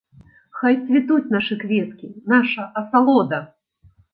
[0.61, 3.45] Хай цвітуць нашы кветкі, наша асалода!